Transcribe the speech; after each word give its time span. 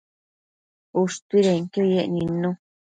ushtuidenquio 1.01 1.83
yec 1.93 2.07
nidnu 2.13 2.49